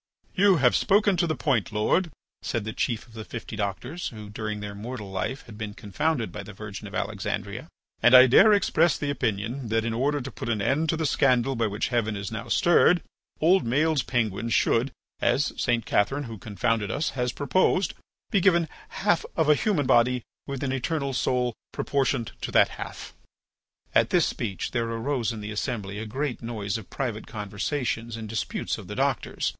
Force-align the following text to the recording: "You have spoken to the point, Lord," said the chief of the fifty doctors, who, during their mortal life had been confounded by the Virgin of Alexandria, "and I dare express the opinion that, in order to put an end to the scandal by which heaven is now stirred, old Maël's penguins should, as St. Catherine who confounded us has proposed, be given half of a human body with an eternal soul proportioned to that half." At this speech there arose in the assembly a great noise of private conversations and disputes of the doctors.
"You 0.33 0.55
have 0.55 0.75
spoken 0.75 1.15
to 1.17 1.27
the 1.27 1.35
point, 1.35 1.71
Lord," 1.71 2.09
said 2.41 2.65
the 2.65 2.73
chief 2.73 3.05
of 3.05 3.13
the 3.13 3.23
fifty 3.23 3.55
doctors, 3.55 4.07
who, 4.07 4.31
during 4.31 4.59
their 4.59 4.73
mortal 4.73 5.11
life 5.11 5.43
had 5.45 5.59
been 5.59 5.75
confounded 5.75 6.31
by 6.31 6.41
the 6.41 6.53
Virgin 6.53 6.87
of 6.87 6.95
Alexandria, 6.95 7.67
"and 8.01 8.15
I 8.15 8.25
dare 8.25 8.51
express 8.51 8.97
the 8.97 9.11
opinion 9.11 9.67
that, 9.69 9.85
in 9.85 9.93
order 9.93 10.19
to 10.19 10.31
put 10.31 10.49
an 10.49 10.59
end 10.59 10.89
to 10.89 10.97
the 10.97 11.05
scandal 11.05 11.55
by 11.55 11.67
which 11.67 11.89
heaven 11.89 12.15
is 12.15 12.31
now 12.31 12.47
stirred, 12.47 13.03
old 13.39 13.63
Maël's 13.63 14.01
penguins 14.01 14.55
should, 14.55 14.91
as 15.21 15.53
St. 15.55 15.85
Catherine 15.85 16.23
who 16.23 16.39
confounded 16.39 16.89
us 16.89 17.11
has 17.11 17.31
proposed, 17.31 17.93
be 18.31 18.41
given 18.41 18.67
half 18.89 19.23
of 19.35 19.49
a 19.49 19.53
human 19.53 19.85
body 19.85 20.23
with 20.47 20.63
an 20.63 20.71
eternal 20.71 21.13
soul 21.13 21.53
proportioned 21.71 22.31
to 22.41 22.49
that 22.51 22.69
half." 22.69 23.13
At 23.93 24.09
this 24.09 24.25
speech 24.25 24.71
there 24.71 24.89
arose 24.89 25.31
in 25.31 25.41
the 25.41 25.51
assembly 25.51 25.99
a 25.99 26.07
great 26.07 26.41
noise 26.41 26.79
of 26.79 26.89
private 26.89 27.27
conversations 27.27 28.17
and 28.17 28.27
disputes 28.27 28.79
of 28.79 28.87
the 28.87 28.95
doctors. 28.95 29.49